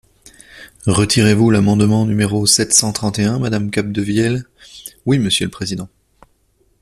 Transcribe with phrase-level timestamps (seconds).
[0.87, 4.45] Retirez-vous l’amendement numéro sept cent trente et un, madame Capdevielle?
[5.05, 5.89] Oui, monsieur le président.